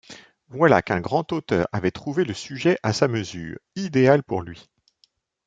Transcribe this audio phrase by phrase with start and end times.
[0.47, 4.71] Voilà qu'un grand auteur avait trouvé le sujet à sa mesure, idéal pour lui.